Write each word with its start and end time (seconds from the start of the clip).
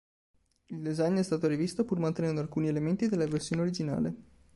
Il 0.65 0.81
design 0.81 1.17
è 1.19 1.23
stato 1.23 1.45
rivisto 1.47 1.85
pur 1.85 1.99
mantenendo 1.99 2.41
alcuni 2.41 2.67
elementi 2.67 3.07
della 3.07 3.27
versione 3.27 3.61
originale. 3.61 4.15